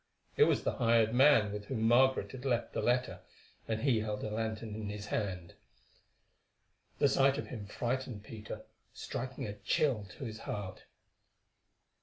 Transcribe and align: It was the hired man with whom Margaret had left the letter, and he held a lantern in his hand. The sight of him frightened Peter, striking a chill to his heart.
It 0.35 0.45
was 0.45 0.63
the 0.63 0.77
hired 0.77 1.13
man 1.13 1.51
with 1.53 1.65
whom 1.65 1.83
Margaret 1.83 2.31
had 2.31 2.43
left 2.43 2.73
the 2.73 2.81
letter, 2.81 3.19
and 3.67 3.83
he 3.83 3.99
held 3.99 4.23
a 4.23 4.31
lantern 4.31 4.73
in 4.73 4.89
his 4.89 5.05
hand. 5.13 5.53
The 6.97 7.07
sight 7.07 7.37
of 7.37 7.49
him 7.49 7.67
frightened 7.67 8.23
Peter, 8.23 8.65
striking 8.95 9.45
a 9.45 9.59
chill 9.59 10.05
to 10.17 10.23
his 10.25 10.39
heart. 10.39 10.85